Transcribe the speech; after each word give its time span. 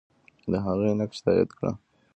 د 0.51 0.53
هغې 0.65 0.91
نقش 0.99 1.17
تایید 1.25 1.49
کړه. 1.57 1.71